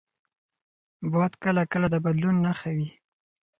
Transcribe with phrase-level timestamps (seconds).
[1.11, 2.89] باد کله کله د بدلون نښه وي